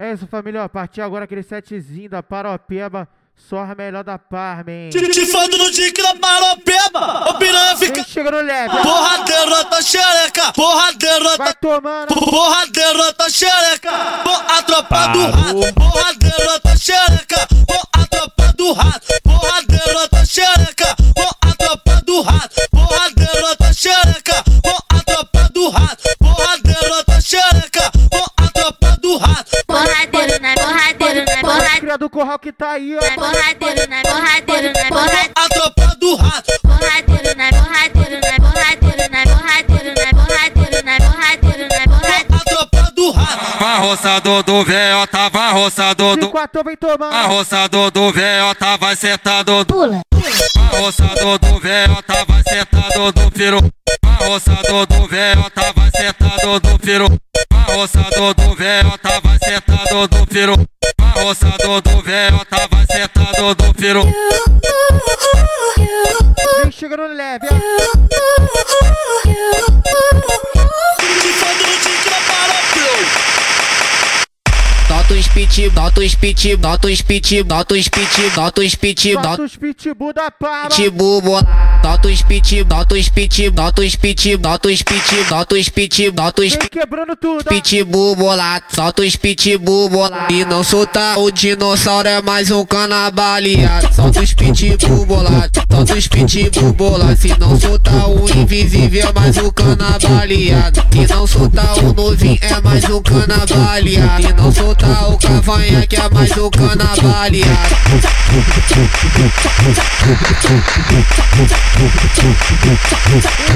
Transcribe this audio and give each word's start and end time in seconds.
É 0.00 0.14
isso, 0.14 0.26
família. 0.26 0.64
Ó, 0.64 0.68
partiu 0.68 1.04
agora 1.04 1.26
aquele 1.26 1.42
setzinho 1.42 2.08
da 2.08 2.22
Paropeba. 2.22 3.06
Só 3.36 3.58
a 3.58 3.74
melhor 3.74 4.02
da 4.02 4.18
Parmen. 4.18 4.88
Tifando 4.88 5.58
no 5.58 5.70
dique 5.70 6.02
da 6.02 6.14
Paropeba. 6.14 7.30
O 7.30 7.34
piranha 7.34 7.76
fica. 7.76 8.02
Chega 8.04 8.30
no 8.30 8.40
leve. 8.40 8.76
Porra, 8.82 9.24
derrota 9.24 9.82
xereca. 9.82 10.52
Porra, 10.54 10.92
derrota. 10.94 11.36
Vai 11.36 11.54
tomando. 11.54 12.14
Porra, 12.14 12.66
derrota 12.68 13.28
xereca. 13.28 13.90
A 13.90 14.62
tropa 14.62 15.06
do 15.08 15.22
rato. 15.30 15.74
Porra, 15.74 16.14
derrota 16.14 16.76
xereca. 16.78 17.48
A 17.92 18.06
tropa 18.06 18.52
do 18.56 18.72
rato. 18.72 19.06
Porra, 19.22 19.49
roçado 43.80 44.42
do 44.42 44.64
véu, 44.64 45.06
tava 45.06 45.50
roçado 45.50 46.16
do. 46.16 46.28
Quatro 46.30 46.62
roçado 47.26 47.90
do 47.90 48.12
véu, 48.12 48.54
vai 48.76 48.94
sentado 48.94 49.64
do. 49.64 49.74
Pula. 49.74 50.00
Roçado 50.78 51.38
do 51.38 51.58
véu, 51.60 52.02
vai 52.28 52.42
sentado 52.42 53.12
do 53.12 53.30
Piro 53.30 53.58
Vai 54.04 54.28
roçado 54.28 54.86
do 54.86 55.06
véu, 55.08 55.50
vai 55.74 55.90
sentado 55.90 56.60
do 56.60 56.78
Piro 56.78 57.08
Vai 57.50 57.76
roçado 57.76 58.34
do 58.34 58.54
véu, 58.54 58.84
vai 59.22 59.38
sentado 59.38 60.08
do 60.08 60.26
Piro 60.26 60.54
Vai 60.98 61.24
roçado 61.24 61.80
do 61.80 62.02
véu, 62.02 62.32
vai 62.70 62.86
sentado 62.86 63.54
do 63.54 63.74
Piro 63.74 64.02
Vem 66.62 66.70
chegando 66.70 67.06
leve, 67.14 67.46
ó. 67.46 67.54
Tudo 72.72 73.00
de 73.24 73.39
bota 75.10 75.14
os 75.14 75.28
pitbull, 75.28 75.70
bota 75.70 76.00
os 76.00 76.14
pitbull, 76.14 76.56
bota 76.56 76.88
os 76.88 77.02
pitbull, 77.02 77.44
bota 77.44 77.74
os 77.74 77.88
pitbull, 77.88 78.30
bota 78.30 78.60
os 78.60 78.74
pitbull, 78.76 79.22
bota 79.22 79.42
os 79.42 79.56
pitbull 79.56 80.12
da 80.12 80.30
para. 80.30 80.74
Pitbull. 80.74 81.20
Nota 81.82 82.08
os 82.08 82.22
pit, 82.22 82.64
nota 82.64 82.94
os 82.94 83.08
pit, 83.08 83.50
nota 83.50 83.82
os 83.82 83.96
pit, 83.96 84.36
nota 84.36 84.68
os 84.68 84.82
pit, 84.82 85.30
nota 85.30 85.54
os 85.54 85.68
pit, 85.68 86.12
nota 86.12 86.42
os 86.42 86.50
Vem 86.50 86.68
quebrando 86.68 87.16
tudo, 87.16 87.44
pitbull 87.44 88.14
bolado, 88.14 88.64
solta 88.74 89.02
os 89.02 89.16
pitbull 89.16 89.88
bolado. 89.88 90.32
E 90.32 90.44
não 90.44 90.62
solta 90.62 91.18
o 91.18 91.30
dinossauro, 91.30 92.08
é 92.08 92.20
mais 92.20 92.50
um 92.50 92.64
canabaleado. 92.66 93.94
Solta 93.94 94.20
os 94.20 94.34
pitbull 94.34 95.06
bolado, 95.06 95.50
solta 95.70 95.94
os 95.94 96.06
pitbull 96.06 96.72
bolado. 96.74 97.16
Se 97.16 97.28
não 97.38 97.58
soltar 97.58 98.10
o 98.10 98.28
invisível, 98.28 99.08
é 99.08 99.12
mais 99.12 99.36
um 99.38 99.50
canabaleado. 99.50 100.84
E 100.94 101.06
não 101.06 101.26
soltar 101.26 101.78
o 101.78 101.92
novinho, 101.94 102.38
é 102.42 102.60
mais 102.60 102.84
um 102.84 103.02
canabaleado. 103.02 104.28
E 104.28 104.32
não 104.34 104.52
soltar 104.52 105.10
o 105.10 105.18
cavanhaque, 105.18 105.96
é 105.96 106.08
mais 106.10 106.30
um 106.36 106.50
canabaleado. 106.50 107.70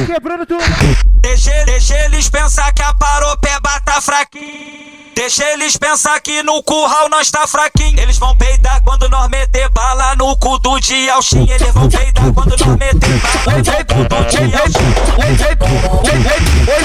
Quebrando 0.06 0.46
tudo. 0.46 0.64
Deixa, 1.20 1.50
deixa 1.64 1.94
eles 2.04 2.28
pensar 2.28 2.72
que 2.72 2.82
a 2.82 2.94
tá 2.94 2.94
fraquinho. 2.94 3.83
Deixa 5.25 5.42
eles 5.53 5.75
pensar 5.75 6.20
que 6.20 6.42
no 6.42 6.62
curral 6.62 7.08
nós 7.08 7.30
tá 7.30 7.47
fraquinho. 7.47 7.98
Eles 7.98 8.19
vão 8.19 8.36
peidar 8.36 8.83
quando 8.83 9.08
nós 9.08 9.27
meter 9.30 9.70
bala 9.70 10.14
no 10.17 10.36
cu 10.36 10.58
do 10.58 10.78
Dialxin. 10.78 11.48
Eles 11.48 11.72
vão 11.72 11.89
peidar 11.89 12.30
quando 12.34 12.50
nós 12.50 12.77
meter 12.77 13.20
bala 13.42 13.62
no 13.62 13.86
cu 13.86 14.02
do 14.05 14.25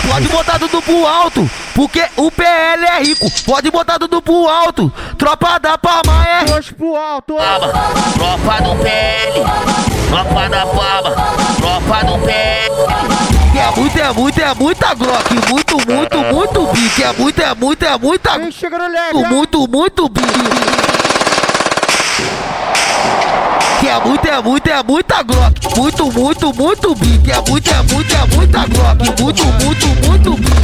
pode 0.07 0.27
botar 0.29 0.57
tudo 0.57 0.81
pro 0.81 1.05
alto, 1.05 1.51
porque 1.75 2.01
o 2.15 2.31
PL 2.31 2.85
é 2.85 3.03
rico. 3.03 3.29
Pode 3.45 3.69
botar 3.71 3.99
tudo 3.99 4.21
pro 4.21 4.47
alto, 4.47 4.89
tropa 5.17 5.59
da 5.59 5.77
Palma 5.77 6.25
é. 6.25 6.45
Dois 6.45 6.71
pro 6.71 6.95
alto, 6.95 7.35
ó. 7.37 7.59
Tropa 8.13 8.63
do 8.63 8.73
PL, 8.81 9.43
tropa 10.07 10.47
da 10.47 10.65
Palma, 10.65 11.15
tropa 11.59 12.05
do 12.05 12.17
PL. 12.19 13.28
É 13.57 13.71
muito, 13.75 13.99
é 13.99 14.13
muito, 14.13 14.39
é 14.39 14.53
muita 14.53 14.93
Glock. 14.93 15.33
Muito, 15.49 15.77
muito, 15.91 16.17
muito 16.33 16.67
bique. 16.73 17.03
É 17.03 17.13
muito, 17.13 17.41
é 17.41 17.53
muito, 17.55 17.83
é 17.83 17.97
muita 17.97 18.31
ó. 18.33 19.27
muito, 19.27 19.67
muito 19.67 20.09
bique. 20.09 20.27
Que 23.79 23.87
é 23.87 23.99
muito, 23.99 24.27
é 24.27 24.41
muito, 24.41 24.67
é 24.69 24.83
muita 24.83 25.23
Glock. 25.23 25.77
Muito, 25.77 26.11
muito, 26.11 26.53
muito 26.53 26.95
bique. 26.95 27.31
É 27.31 27.41
muito, 27.49 27.69
é 27.69 27.81
muito, 27.93 28.13
é 28.13 28.35
muita 28.35 28.65
Glock. 28.67 29.21
Muito, 29.21 29.45
muito, 29.45 29.87
muito 30.07 30.31
bique. 30.35 30.59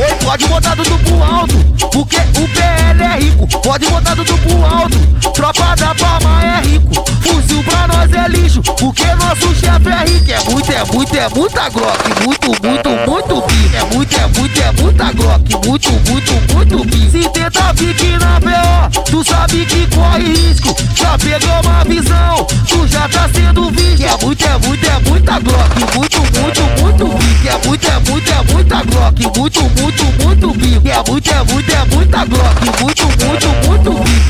Ei, 0.00 0.14
pode 0.24 0.46
botar 0.46 0.76
tudo 0.76 0.98
pro 0.98 1.22
alto, 1.22 1.54
porque 1.92 2.16
o 2.16 2.48
PL 2.48 3.02
é 3.02 3.18
rico. 3.18 3.46
Pode 3.60 3.86
botar 3.86 4.14
tudo 4.14 4.38
pro 4.38 4.64
alto, 4.64 5.32
tropa 5.32 5.57
da 5.76 5.94
Palma 5.94 6.42
é 6.44 6.60
rico. 6.60 7.04
Fuzil 7.22 7.62
pra 7.64 7.88
nós 7.88 8.12
é 8.12 8.28
lixo, 8.28 8.62
porque 8.62 9.04
nosso 9.14 9.54
chefe 9.54 9.88
é 9.88 10.04
rico. 10.04 10.30
É 10.30 10.50
muito, 10.50 10.72
é 10.72 10.84
muito, 10.84 11.16
é 11.16 11.28
muita 11.28 11.68
Glock. 11.70 12.24
Muito, 12.24 12.48
muito, 12.48 12.90
muito 13.10 13.46
bico. 13.46 13.76
É 13.76 13.94
muito, 13.94 14.16
é 14.16 14.26
muito, 14.38 14.60
é 14.60 14.72
muita 14.82 15.12
Glock. 15.12 15.66
Muito, 15.66 15.92
muito, 15.92 16.54
muito 16.54 16.84
bico. 16.84 17.10
Se 17.10 17.28
tenta 17.30 17.74
pique 17.74 18.18
na 18.18 18.40
BO, 18.40 19.02
tu 19.10 19.24
sabe 19.24 19.64
que 19.66 19.86
corre 19.94 20.24
risco. 20.24 20.76
Já 20.94 21.18
pegou 21.18 21.60
uma 21.64 21.84
visão, 21.84 22.46
tu 22.66 22.86
já 22.86 23.08
tá 23.08 23.28
sendo 23.34 23.70
visto. 23.70 24.04
É 24.04 24.24
muito, 24.24 24.44
é 24.44 24.58
muito, 24.58 24.86
é 24.86 25.10
muita 25.10 25.38
Glock. 25.40 25.96
Muito, 25.96 26.18
muito, 26.18 26.62
muito 26.82 27.18
bico. 27.18 27.48
É 27.48 27.66
muito, 27.66 27.86
é 27.88 27.98
muito, 28.10 28.30
é 28.30 28.52
muita 28.52 28.82
Glock. 28.84 29.38
Muito, 29.38 29.62
muito, 29.62 30.04
muito 30.24 30.50
bico. 30.58 30.88
É 30.88 31.10
muito, 31.10 31.30
é 31.30 31.42
muito, 31.44 31.72
é 31.72 31.84
muita 31.94 32.24
Glock. 32.24 32.82
Muito, 32.82 33.06
muito, 33.06 33.48
muito 33.48 33.67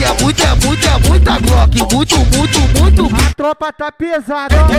É 0.01 0.23
muito, 0.23 0.43
é 0.43 0.55
muito, 0.55 0.87
é 0.87 1.09
muita 1.09 1.39
Glock. 1.41 1.95
Muito, 1.95 2.19
muito, 2.37 2.61
muito. 2.81 3.07
A 3.17 3.35
tropa 3.35 3.73
tá 3.73 3.91
pesada, 3.91 4.55
ei, 4.71 4.79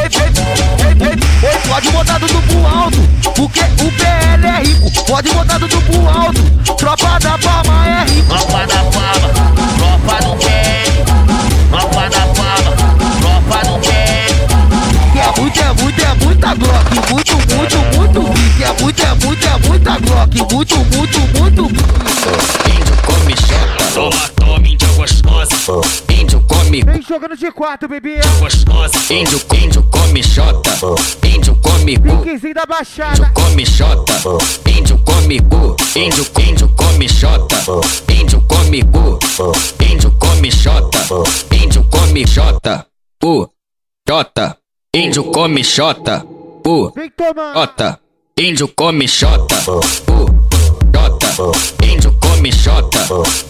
ei, 0.00 1.48
ei, 1.48 1.58
pode 1.68 1.90
botar 1.90 2.18
tudo 2.18 2.42
pro 2.42 2.66
alto, 2.66 2.98
porque 3.36 3.60
o 3.60 3.92
PL 3.92 4.46
é 4.46 4.62
rico. 4.62 5.04
Pode 5.06 5.28
botar 5.30 5.58
tudo 5.60 5.80
pro 5.82 6.08
alto, 6.08 6.74
tropa 6.76 7.18
da 7.20 7.38
Palma 7.38 7.86
é 7.86 8.04
rico. 8.04 8.34
Jogando 27.18 27.36
de 27.36 27.50
quatro, 27.50 27.88
bebê. 27.88 28.20
gostosa. 28.38 29.12
Índio, 29.12 29.40
índio 29.52 29.82
come 29.90 30.22
chota. 30.22 30.70
Índio 31.26 31.56
come 31.56 31.98
bu. 31.98 32.18
Piquezinho 32.18 32.54
da 32.54 32.64
Baixada. 32.64 33.12
Índio 33.12 33.32
come 33.34 33.64
chota. 33.64 34.14
Índio 34.70 34.98
come 35.04 35.40
bu. 35.40 35.76
Índio, 35.96 36.26
índio 36.38 36.68
come 36.76 37.08
chota. 37.08 37.56
Índio 38.08 38.40
come 38.42 38.84
bu. 38.84 39.18
Índio 39.80 40.12
come 40.18 40.50
chota. 40.50 40.98
Índio 41.50 41.84
come 41.90 42.24
chota. 42.24 42.86
Bu. 43.20 43.50
Chota. 44.08 44.56
Índio 44.94 45.24
come 45.24 45.64
chota. 45.64 46.24
Bu. 46.62 46.92
Vem 46.94 47.10
tomando. 47.16 47.52
Chota. 47.54 48.00
Índio 48.38 48.68
come 48.68 49.08
chota. 49.08 49.56
Bu. 50.06 50.26
Chota. 50.92 51.52
Índio 51.84 52.12
come 52.20 52.50
chota. 52.52 53.47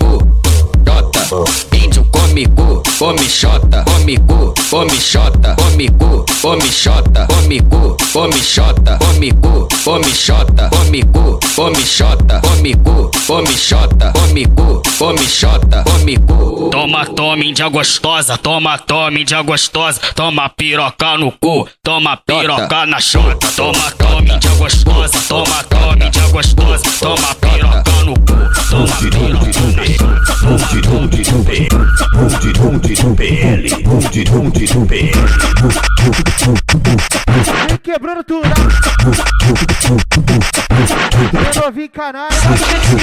Come 6.48 6.70
chota. 6.70 7.26
Come 7.26 7.60
bu. 7.60 7.94
Come 8.10 8.40
chota. 8.40 8.96
Come 8.96 9.32
bu. 9.34 9.66
Come 9.84 10.10
chota. 10.14 10.70
Come 10.70 11.04
bu. 11.04 11.38
Come 11.54 11.84
chota. 11.84 12.40
Come 12.40 12.74
bu. 12.74 13.10
Come 13.26 13.54
chota. 13.54 14.12
Come 14.12 14.46
bu. 14.46 14.80
Come 14.98 15.26
chota. 15.26 15.82
Come 15.82 16.16
bu. 16.18 16.70
Toma, 16.70 17.04
toma, 17.04 17.44
índia 17.44 17.68
gostosa. 17.68 18.38
Toma, 18.38 18.78
toma, 18.78 19.18
índia 19.18 19.42
gostosa. 19.42 20.00
Toma 20.14 20.48
piroca 20.48 21.18
no 21.18 21.32
cu. 21.38 21.68
Toma 21.82 22.16
piroca 22.16 22.86
na 22.86 22.98
chota. 22.98 23.46
Toma, 23.54 23.92
toma, 23.98 24.32
índia 24.32 24.54
gostosa. 24.58 25.18
Toma, 25.28 25.62
toma, 25.68 26.04
índia 26.06 26.28
gostosa. 26.32 26.90
Toma 26.98 27.34
piroca 27.34 28.04
no 28.06 28.14
cu. 28.14 28.36
Toma 28.70 28.96
piroca 28.96 29.66
na 29.76 29.84
chota. 29.84 30.18
Vem 34.88 35.97
quebrando 37.88 38.22
tudo. 38.22 38.46
Vem 41.32 41.62
novinho 41.62 41.86
em 41.86 41.88
canalha. 41.88 42.28
Sabe 42.32 42.54
o 42.54 42.98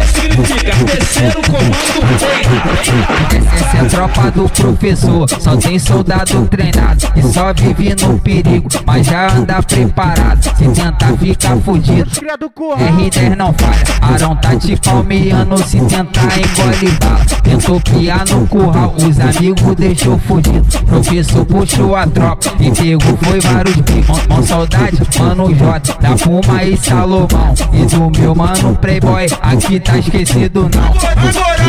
que 0.00 0.06
significa 0.08 0.74
significa 0.74 0.84
terceiro 0.84 1.40
comando 1.42 2.00
rei. 2.18 2.43
Essa 2.64 3.76
é 3.76 3.80
a 3.80 3.84
tropa 3.84 4.30
do 4.30 4.48
professor, 4.48 5.28
só 5.28 5.56
tem 5.56 5.78
soldado 5.78 6.46
treinado 6.46 7.06
e 7.14 7.22
só 7.22 7.52
vive 7.52 7.94
no 8.02 8.18
perigo, 8.18 8.68
mas 8.86 9.06
já 9.06 9.30
anda 9.32 9.62
preparado. 9.62 10.42
Se 10.42 10.68
tentar 10.68 11.16
ficar 11.18 11.56
fudido, 11.58 12.10
Cria 12.10 12.36
do 12.36 12.48
curral. 12.50 12.78
R10 12.78 13.36
não 13.36 13.52
falha. 13.52 13.84
Arão 14.00 14.36
tá 14.36 14.56
te 14.56 14.76
palmeando 14.76 15.58
se 15.58 15.78
tentar 15.80 16.28
engole 16.38 16.90
bala. 17.00 17.24
Tentou 17.42 17.80
piar 17.80 18.26
no 18.28 18.46
curral, 18.46 18.94
os 18.96 19.20
amigos 19.20 19.74
deixou 19.76 20.18
fudido. 20.18 20.66
Professor 20.86 21.44
puxou 21.44 21.94
a 21.96 22.06
tropa 22.06 22.50
e 22.60 22.70
pegou 22.70 23.16
foi 23.18 23.40
vários 23.40 23.76
bicos. 23.76 24.26
Mão, 24.26 24.42
saudade, 24.42 24.98
mano 25.18 25.54
J, 25.54 25.92
da 26.00 26.16
Puma 26.16 26.64
e 26.64 26.76
Salomão. 26.76 27.54
E 27.72 27.84
do 27.86 28.18
meu 28.18 28.34
mano 28.34 28.76
Playboy, 28.76 29.26
aqui 29.42 29.80
tá 29.80 29.98
esquecido 29.98 30.70
não. 30.74 30.84
Agora 30.84 31.64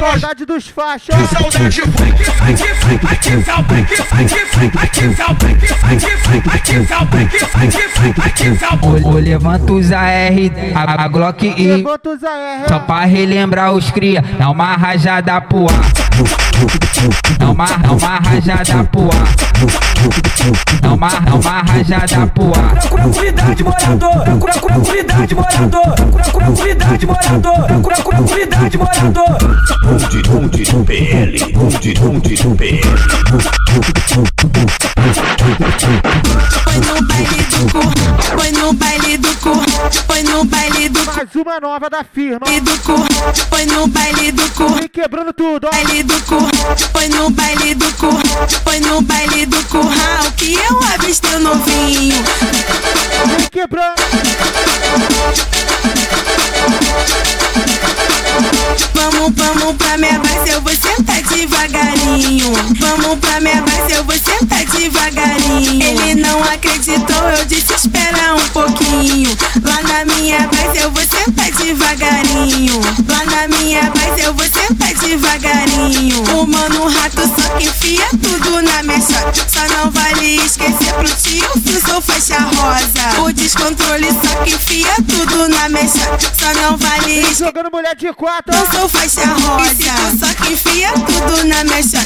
nós 0.00 0.35
saudade 0.36 0.44
dos 0.44 0.68
faixas. 0.68 1.30
Saudade 1.30 1.80
Levanta 9.22 9.72
os 9.72 9.92
AR, 9.92 10.04
a, 10.74 11.04
a 11.04 11.08
Glock 11.08 11.46
e. 11.46 11.84
Só 12.68 12.78
pra 12.80 13.04
relembrar 13.04 13.72
os 13.72 13.90
cria, 13.90 14.22
é 14.38 14.46
uma 14.46 14.76
rajada 14.76 15.40
pro 15.40 15.64
ar. 15.64 16.05
Dá 17.38 17.50
uma, 17.50 17.66
dá 17.66 17.92
uma 17.92 18.16
rajada 18.16 18.84
pro 18.84 19.02
ar. 19.02 19.28
Dá 20.80 20.94
uma, 20.94 21.08
dá 21.08 21.34
uma 21.34 21.60
rajada 21.60 22.26
pro 22.28 22.46
ar. 22.58 22.74
Procura 22.78 23.08
cuidado, 23.08 23.64
morador. 23.64 24.24
Procura 24.38 24.80
cuidado, 24.80 25.36
morador. 25.36 25.94
Procura 26.10 26.46
cuidado, 26.52 27.06
morador. 27.06 27.82
Procura 27.82 28.22
cuidado, 28.22 28.78
morador. 28.78 29.38
Bonde, 29.84 30.22
bonde, 30.22 30.64
PL, 30.86 31.52
bonde, 31.52 31.94
bonde, 31.94 32.36
PL. 32.56 32.80
Foi 36.64 36.76
no 36.80 37.02
baile 37.06 37.42
do 37.50 37.60
cu, 37.72 37.80
foi 38.38 38.50
no 38.52 38.72
baile 38.72 39.18
do 39.18 39.34
cu, 39.36 39.65
foi 40.06 40.22
no 40.22 40.44
baile 40.44 40.88
do 40.88 41.00
cu, 41.00 41.16
Mais 41.16 41.34
uma 41.34 41.60
nova 41.60 41.88
da 41.90 42.04
firma. 42.04 42.40
baile 42.40 42.60
do 42.60 42.78
cu, 42.80 42.94
foi 43.50 43.66
no 43.66 43.86
baile 43.88 44.32
do 44.32 44.50
cu. 44.50 44.68
Vem 44.74 44.88
quebrando 44.88 45.32
tudo, 45.32 45.66
ó. 45.66 45.70
Baile 45.70 46.02
do 46.02 46.20
cu, 46.22 46.38
foi 46.92 47.08
no 47.08 47.30
baile 47.30 47.74
do 47.74 47.92
cu, 47.94 48.08
foi 48.64 48.80
no 48.80 49.00
baile 49.02 49.46
do 49.46 49.62
curral 49.64 50.32
que 50.36 50.54
eu 50.54 50.80
avistei 50.94 51.38
novinho. 51.38 52.16
Vem 53.38 53.48
quebrando. 53.50 53.94
Vamos, 58.94 59.32
vamos 59.34 59.76
pra 59.76 59.96
minha 59.98 60.18
base, 60.18 60.50
eu 60.50 60.60
vou 60.60 60.72
sentar 60.72 61.22
devagarinho. 61.22 62.05
Vamos 62.16 63.18
pra 63.18 63.40
minha 63.40 63.60
base, 63.60 63.92
eu 63.92 64.02
vou 64.04 64.14
sentar 64.14 64.64
devagarinho. 64.64 65.82
Ele 65.82 66.14
não 66.14 66.42
acreditou, 66.44 67.28
eu 67.38 67.44
disse 67.44 67.74
espera 67.74 68.34
um 68.34 68.48
pouquinho. 68.48 69.36
Lá 69.62 69.82
na 69.82 70.04
minha 70.06 70.48
base, 70.48 70.78
eu 70.78 70.90
vou 70.92 71.02
sentar 71.02 71.50
devagarinho. 71.52 72.80
Lá 73.06 73.22
na 73.26 73.48
minha 73.48 73.82
base, 73.90 74.22
eu 74.24 74.32
vou 74.32 74.46
sentar 74.46 74.94
devagarinho. 74.94 76.22
O 76.40 76.46
mano 76.46 76.88
rato 76.88 77.20
só 77.20 77.50
que 77.58 77.64
enfia 77.66 78.06
tudo 78.22 78.62
na 78.62 78.82
minha 78.82 78.98
chota. 78.98 79.46
Só 79.46 79.68
não 79.76 79.90
vale 79.90 80.36
esquecer 80.36 80.94
pro 80.94 81.14
tio 81.16 81.50
que 81.62 81.74
eu 81.74 81.80
sou 81.82 82.00
faixa 82.00 82.38
rosa. 82.38 83.20
O 83.24 83.32
descontrole 83.32 84.08
só 84.08 84.42
que 84.42 84.54
enfia 84.54 84.94
tudo 85.06 85.48
na 85.48 85.68
minha 85.68 85.86
chota. 85.86 86.32
Só 86.38 86.54
não 86.62 86.78
vale. 86.78 87.26
Jogando 87.34 87.70
mulher 87.70 87.94
de 87.94 88.10
quatro. 88.14 88.54
Eu 88.56 88.66
sou 88.72 88.88
faixa 88.88 89.26
rosa, 89.26 90.18
só 90.18 90.32
que 90.42 90.54
enfia 90.54 90.92
tudo 90.92 91.44
na 91.44 91.62
mecha. 91.64 92.05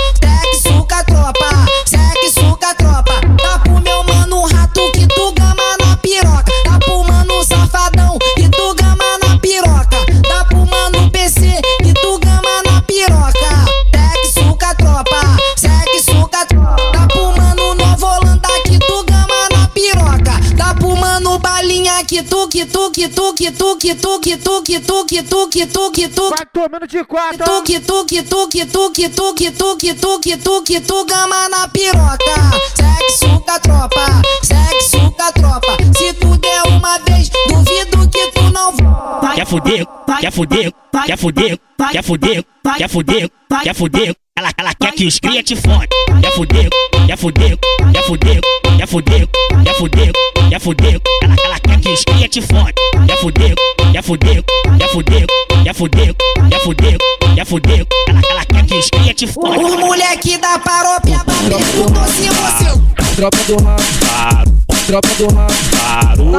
que 23.01 23.09
tu, 23.09 23.33
que 23.33 23.51
tu, 23.51 23.77
que 23.77 23.95
tu, 23.95 24.19
que 24.19 24.37
tu, 24.37 24.61
que 24.61 24.79
tu, 24.79 24.79
que 24.79 24.79
tu, 24.79 25.05
que 25.05 25.23
tu, 25.23 25.49
que 25.49 25.65
tu, 25.65 25.91
que 25.91 26.07
tu. 26.07 26.29
Vai 26.29 26.45
tomando 26.53 26.85
de 26.85 27.03
quatro. 27.03 27.43
ó. 27.43 27.61
Tu 27.61 27.63
que 27.63 27.79
tu 27.79 28.05
que 28.05 28.21
tu 28.21 28.47
que 28.47 28.65
tu 28.65 28.91
que 28.93 29.09
tu 29.09 29.33
que 29.33 29.51
tu 29.51 29.77
que 29.77 29.93
tu 29.95 30.19
que 30.19 30.37
tu 30.37 30.63
que 30.63 30.81
tu 30.81 31.05
gama 31.05 31.49
na 31.49 31.67
piroca. 31.67 32.35
Segue 32.75 33.11
suca 33.17 33.59
tropa, 33.59 34.05
segue 34.43 34.81
suca 34.83 35.31
tropa. 35.31 35.77
Se 35.97 36.13
tu 36.13 36.37
der 36.37 36.61
uma 36.67 36.99
vez, 36.99 37.29
duvido 37.47 38.07
que 38.09 38.31
tu 38.33 38.43
não 38.51 38.71
volta. 38.71 39.33
Quer 39.33 39.47
fuder, 39.47 39.87
quer 40.19 40.31
fuder, 40.31 40.71
quer 41.05 41.17
fuder, 41.17 41.59
quer 41.91 42.03
fuder, 42.03 42.45
quer 42.77 42.89
fuder, 42.89 43.31
quer 43.63 43.73
fuder. 43.75 44.20
Ela, 44.37 44.51
ela 44.57 44.73
quer 44.73 44.93
que 44.93 45.05
os 45.05 45.19
cria 45.19 45.43
te 45.43 45.55
fode. 45.55 45.89
Quer 46.21 46.31
fuder, 46.31 46.69
quer 47.05 47.17
fuder, 47.17 47.57
quer 47.91 48.03
fuder, 48.03 48.39
quer 48.77 48.87
fuder, 48.87 49.27
quer 49.63 49.73
fuder, 49.73 50.11
quer 50.49 50.59
fuder. 50.59 51.01
Ela, 51.21 51.35
ela 51.45 51.59
quer 51.59 51.79
que 51.81 51.89
os 51.89 52.03
cria 52.05 52.29
te 52.29 52.41
fode. 52.41 52.73
Quer 53.07 53.17
fuder, 53.17 53.55
quer 53.91 54.03
fuder, 54.03 54.43
quer 54.77 54.89
fuder, 54.89 55.25
quer 55.63 55.73
fuder, 55.73 56.15
quer 56.49 56.59
fuder, 56.61 56.97
quer 57.35 57.45
fuder. 57.45 57.87
Ela, 58.07 58.21
ela 58.31 58.45
quer 58.45 58.65
que 58.65 58.75
os 58.75 58.89
cria 58.89 59.13
te 59.13 59.27
fode. 59.27 59.63
Os 59.63 59.75
moleque 59.75 60.37
da 60.37 60.59
paróquia 60.59 61.19
perguntou 61.25 62.03
se 62.05 62.29
você 62.29 62.81
Tropa 63.15 63.37
do 63.45 63.57
rabo, 63.61 64.63
tropa 64.87 65.09
do 65.17 65.27
rabo. 65.27 66.31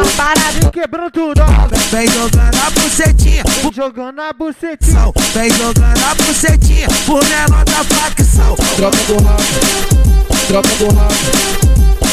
Vem 0.61 0.71
quebrando 0.71 1.11
tudo. 1.11 1.43
Vem 1.91 2.09
jogando 2.09 2.57
a 2.57 2.71
bucetinha, 2.71 3.45
Vem 3.45 3.73
jogando 3.73 4.21
a 4.21 4.33
bucetinha. 4.33 5.13
vem 5.35 5.51
jogando 5.51 6.05
a 6.05 6.15
bucetinha, 6.15 6.89
por 7.05 7.23
menor 7.29 7.65
da 7.65 7.85
facção. 7.85 8.57
Tropa 8.77 8.97
do 9.07 9.23
rabo, 9.23 9.43
tropa 10.49 10.69
do 10.79 10.87
rabo, 10.95 11.15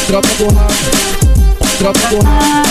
tropa 0.06 0.28
do 0.38 0.54
rabo. 0.54 1.39
Tropa 1.80 2.08
do 2.08 2.18
rabo. 2.22 2.68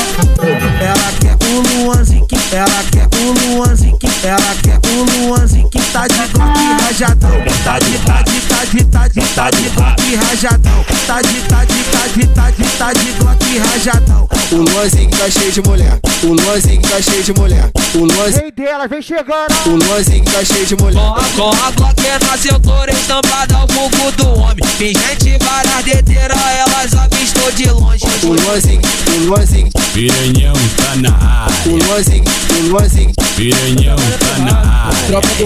Ela 0.79 1.11
quer 1.19 1.35
o 1.47 1.83
Luanzinho, 1.83 2.27
que 2.27 2.55
ela 2.55 2.83
quer 2.91 3.07
o 3.17 3.55
Luanzinho, 3.55 3.97
que 3.97 4.07
ela 4.23 4.55
quer 4.61 4.79
o 4.87 5.25
Luanzinho, 5.25 5.67
que 5.67 5.81
tá 5.91 6.07
de 6.07 6.27
glock 6.31 6.59
rajadão. 6.83 7.31
Tá 7.63 7.79
de, 7.79 7.97
tá 8.05 8.21
de, 8.21 8.41
tá 8.41 8.65
de, 8.65 8.83
tá 8.85 9.07
de, 9.07 9.21
tá 9.33 9.49
de 9.49 9.69
glock 9.69 10.15
rajadão. 10.15 10.85
Tá 11.07 11.21
de, 11.23 11.41
tá 11.41 11.65
de, 11.65 11.83
tá 11.85 12.07
de, 12.07 12.27
tá 12.27 12.51
de, 12.51 12.63
tá 12.77 12.93
de 12.93 13.11
glock 13.13 13.57
rajadão. 13.57 14.29
O 14.51 14.55
Luanzinho 14.57 15.09
tá 15.09 15.29
cheio 15.29 15.51
de 15.51 15.61
mulher, 15.61 15.99
o 16.23 16.27
Luanzinho 16.27 16.81
tá 16.81 17.01
cheio 17.01 17.23
de 17.23 17.33
mulher, 17.33 17.69
o 17.95 17.97
Luanzinho, 17.99 18.41
Rei 18.41 18.51
dela, 18.51 18.87
vem 18.87 19.01
chegando. 19.01 19.53
o 19.67 19.75
Luanzinho 19.75 20.25
tá 20.25 20.43
cheio 20.43 20.65
de 20.65 20.75
mulher. 20.75 21.01
Com 21.35 21.49
a, 21.49 21.51
com 21.51 21.65
a 21.65 21.71
Glock 21.71 21.99
na 22.27 22.37
cintura 22.37 22.91
estampada 22.91 23.55
ao 23.55 23.67
bugo 23.67 24.11
do 24.17 24.39
homem 24.39 24.63
Tem 24.77 24.93
gente 24.93 25.43
várias 25.43 25.83
dedeiras, 25.83 26.37
elas 26.37 26.93
avistou 26.93 27.51
de 27.51 27.69
longe 27.69 28.03
O 28.23 28.33
Luanzinho, 28.33 28.81
o 29.07 29.25
Luanzinho, 29.25 29.69
Piranhão 29.93 30.53
tá 30.77 30.95
na 30.97 31.09
área, 31.09 31.55
o 31.65 31.75
Luanzinho, 31.75 32.23
o 32.57 32.69
Luanzinho. 32.69 33.13
piranhão 33.35 33.95
tá 33.95 34.37
na 34.43 34.85
área. 34.85 35.07
Tropa 35.07 35.27
do 35.27 35.45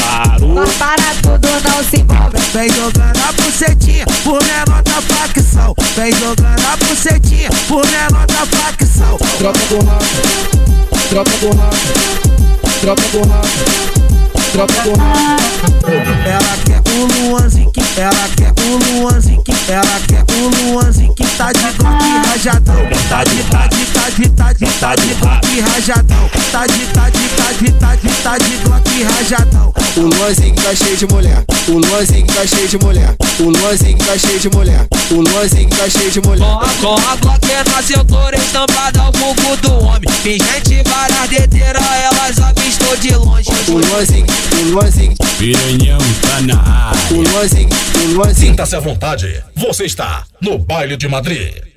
Parou, 0.00 0.66
para 0.78 1.14
tudo 1.22 1.48
não 1.48 1.84
se 1.84 2.00
envolve. 2.00 2.38
Vem 2.52 2.68
jogando 2.70 3.18
a 3.18 3.32
bucetinha, 3.32 4.06
por 4.24 4.42
menor 4.42 4.82
da 4.82 5.02
facção. 5.02 5.74
Vem 5.96 6.12
jogando 6.12 6.66
a 6.66 6.76
bucetinha, 6.76 7.50
por 7.68 7.86
menor 7.86 8.26
da 8.26 8.46
facção. 8.46 9.18
tropa 9.38 9.58
do 9.68 9.84
rabo, 9.84 10.04
tropa 11.10 11.30
do 11.40 11.48
rabo, 11.56 11.76
tropa 12.80 13.02
do 13.12 13.28
rabo. 13.28 13.91
Tropa 14.52 14.74
do 14.82 14.90
rabo. 14.90 15.42
Ela 16.26 16.56
quer 16.64 16.82
um 16.92 17.30
Luanzinho, 17.30 17.72
ela 17.96 18.28
quer 18.36 18.52
um 18.62 19.00
Luanzinho, 19.00 19.42
ela 19.68 20.00
quer 20.06 20.24
um 20.36 20.72
Luanzinho 20.72 21.14
que 21.14 21.24
tá 21.36 21.52
de 21.52 21.72
Glock 21.78 22.04
rajadão. 22.28 22.76
Tá 23.08 23.24
de, 23.24 23.42
tá 23.44 23.66
de, 23.66 23.86
tá 23.86 24.10
de, 24.10 24.28
tá 24.28 24.52
de, 24.52 24.66
tá 24.66 24.94
de 24.94 25.14
Glock 25.14 25.60
rajadão. 25.60 26.30
Tá 26.52 26.66
de, 26.66 26.86
tá 26.86 27.08
de, 27.08 27.28
tá 27.30 27.52
de, 27.52 27.72
tá 27.72 27.96
de, 27.96 28.22
tá 28.22 28.38
de 28.38 28.56
Glock 28.58 29.02
rajadão. 29.02 29.72
O 29.96 30.00
Luanzinho 30.00 30.54
tá 30.54 30.74
cheio 30.74 30.96
de 30.96 31.06
mulher, 31.06 31.44
o 31.68 31.72
Luanzinho 31.72 32.26
tá 32.26 32.46
cheio 32.46 32.68
de 32.68 32.78
mulher, 32.78 33.14
o 33.38 33.42
Luanzinho 33.42 33.98
tá 33.98 34.18
cheio 34.18 34.40
de 34.40 34.48
mulher, 34.50 34.86
o 35.10 35.14
Luanzinho 35.14 35.68
tá 35.68 35.88
cheio 35.88 36.10
de 36.10 36.20
mulher. 36.20 36.46
Com 36.46 36.58
a, 36.58 36.68
com 36.80 36.94
a 36.94 37.16
Glock 37.16 37.42
na 37.70 37.82
cintura 37.82 38.36
estampada 38.36 39.00
ao 39.00 39.12
bugo 39.12 39.56
do 39.60 39.84
homem. 39.84 40.10
Pingente, 40.22 40.82
várias 40.88 41.28
dedeiras, 41.28 41.82
elas 41.82 42.38
avistou 42.38 42.96
de 42.96 43.14
longe. 43.14 43.50
O 43.68 43.72
Luanzinho, 43.72 44.26
o 44.60 44.70
Luanzinho, 44.70 45.14
Piranhão 45.38 45.98
tá 46.20 46.40
na 46.42 46.60
área. 46.60 47.00
o 47.16 47.20
Luanzinho, 47.22 47.68
o 47.70 48.14
Luanzinho. 48.14 48.50
Sinta-se 48.50 48.76
à 48.76 48.80
vontade. 48.80 49.42
Você 49.56 49.84
está 49.84 50.24
no 50.40 50.58
Baile 50.58 50.96
de 50.96 51.08
Madrid. 51.08 51.71